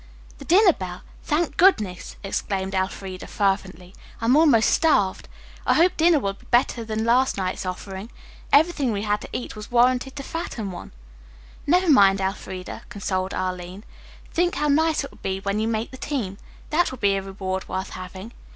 "The 0.39 0.45
dinner 0.45 0.73
bell! 0.73 1.03
Thank 1.21 1.57
goodness!" 1.57 2.15
exclaimed 2.23 2.73
Elfreda 2.73 3.27
fervently. 3.27 3.93
"I 4.19 4.25
am 4.25 4.35
almost 4.35 4.71
starved. 4.71 5.29
I 5.63 5.75
hope 5.75 5.95
dinner 5.95 6.17
will 6.17 6.33
be 6.33 6.47
better 6.49 6.83
than 6.83 7.05
last 7.05 7.37
night's 7.37 7.67
offering. 7.67 8.09
Everything 8.51 8.91
we 8.91 9.03
had 9.03 9.21
to 9.21 9.29
eat 9.31 9.55
was 9.55 9.69
warranted 9.69 10.15
to 10.15 10.23
fatten 10.23 10.71
one." 10.71 10.91
"Never 11.67 11.87
mind, 11.91 12.19
Elfreda," 12.19 12.81
consoled 12.89 13.35
Arline. 13.35 13.83
"Think 14.33 14.55
how 14.55 14.69
nice 14.69 15.03
it 15.03 15.11
will 15.11 15.19
be 15.21 15.39
when 15.39 15.59
you 15.59 15.67
make 15.67 15.91
the 15.91 15.97
team. 15.97 16.39
That 16.71 16.89
will 16.89 16.97
be 16.97 17.13
a 17.15 17.21
reward 17.21 17.69
worth 17.69 17.91
having." 17.91 18.33